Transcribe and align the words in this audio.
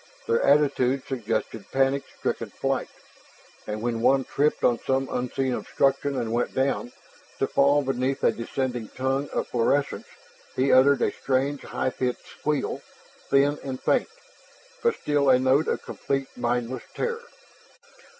Their 0.27 0.41
attitude 0.41 1.03
suggested 1.05 1.71
panic 1.71 2.01
stricken 2.17 2.49
flight, 2.49 2.89
and 3.67 3.83
when 3.83 4.01
one 4.01 4.23
tripped 4.23 4.63
on 4.63 4.79
some 4.79 5.07
unseen 5.11 5.53
obstruction 5.53 6.17
and 6.17 6.33
went 6.33 6.55
down 6.55 6.91
to 7.37 7.45
fall 7.45 7.83
beneath 7.83 8.23
a 8.23 8.31
descending 8.31 8.87
tongue 8.95 9.29
of 9.29 9.49
phosphorescence 9.49 10.07
he 10.55 10.71
uttered 10.73 11.03
a 11.03 11.11
strange 11.11 11.61
high 11.61 11.91
pitched 11.91 12.25
squeal, 12.25 12.81
thin 13.29 13.59
and 13.63 13.79
faint, 13.79 14.09
but 14.81 14.95
still 14.95 15.29
a 15.29 15.37
note 15.37 15.67
of 15.67 15.83
complete, 15.83 16.29
mindless 16.35 16.81
terror. 16.95 17.21